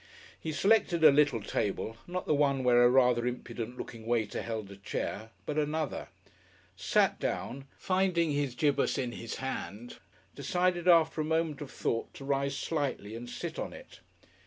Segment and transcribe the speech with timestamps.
[0.39, 4.71] He selected a little table not the one where a rather impudent looking waiter held
[4.71, 6.07] a chair, but another
[6.75, 9.99] sat down, and finding his gibus in his hand,
[10.33, 13.99] decided after a moment of thought to rise slightly and sit on it.